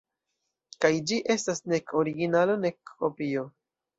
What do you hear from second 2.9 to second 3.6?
kopio.